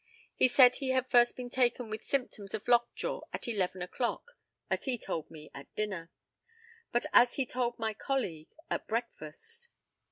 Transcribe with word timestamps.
He 0.33 0.47
said 0.47 0.77
he 0.77 0.89
had 0.89 1.11
first 1.11 1.35
been 1.35 1.51
taken 1.51 1.87
with 1.91 2.03
symptoms 2.03 2.55
of 2.55 2.67
lockjaw 2.67 3.21
at 3.31 3.47
eleven 3.47 3.83
o'clock 3.83 4.31
as 4.67 4.85
he 4.85 4.97
told 4.97 5.29
me, 5.29 5.51
at 5.53 5.75
dinner, 5.75 6.09
but, 6.91 7.05
as 7.13 7.35
he 7.35 7.45
told 7.45 7.77
my 7.77 7.93
colleague, 7.93 8.49
at 8.67 8.87
breakfast. 8.87 9.67